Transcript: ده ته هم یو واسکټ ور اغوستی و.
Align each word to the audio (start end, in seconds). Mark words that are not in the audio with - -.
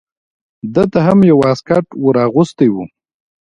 ده 0.73 0.83
ته 0.91 0.99
هم 1.07 1.19
یو 1.29 1.37
واسکټ 1.43 1.85
ور 2.03 2.15
اغوستی 2.25 2.69
و. 2.71 2.75